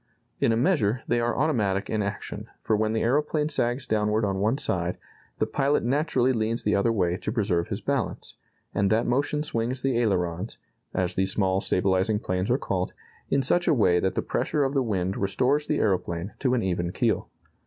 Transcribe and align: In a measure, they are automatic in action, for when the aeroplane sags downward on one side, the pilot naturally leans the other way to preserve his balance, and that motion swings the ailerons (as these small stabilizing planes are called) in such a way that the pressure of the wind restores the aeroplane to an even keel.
In 0.39 0.51
a 0.51 0.57
measure, 0.57 1.03
they 1.07 1.19
are 1.19 1.37
automatic 1.37 1.87
in 1.87 2.01
action, 2.01 2.49
for 2.59 2.75
when 2.75 2.93
the 2.93 3.03
aeroplane 3.03 3.49
sags 3.49 3.85
downward 3.85 4.25
on 4.25 4.39
one 4.39 4.57
side, 4.57 4.97
the 5.37 5.45
pilot 5.45 5.83
naturally 5.83 6.33
leans 6.33 6.63
the 6.63 6.75
other 6.75 6.91
way 6.91 7.17
to 7.17 7.31
preserve 7.31 7.67
his 7.67 7.81
balance, 7.81 8.33
and 8.73 8.89
that 8.89 9.05
motion 9.05 9.43
swings 9.43 9.83
the 9.83 9.99
ailerons 9.99 10.57
(as 10.91 11.13
these 11.13 11.31
small 11.31 11.61
stabilizing 11.61 12.17
planes 12.17 12.49
are 12.49 12.57
called) 12.57 12.93
in 13.29 13.43
such 13.43 13.67
a 13.67 13.75
way 13.75 13.99
that 13.99 14.15
the 14.15 14.23
pressure 14.23 14.63
of 14.63 14.73
the 14.73 14.81
wind 14.81 15.17
restores 15.17 15.67
the 15.67 15.77
aeroplane 15.77 16.33
to 16.39 16.55
an 16.55 16.63
even 16.63 16.91
keel. 16.91 17.29